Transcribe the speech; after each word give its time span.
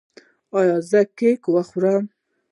ایا 0.57 0.77
زه 0.89 1.01
کیک 1.17 1.41
وخورم؟ 1.55 2.03